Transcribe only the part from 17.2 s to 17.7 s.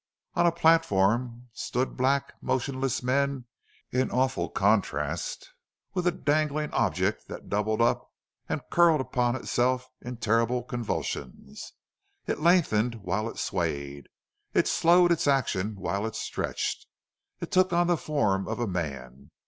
It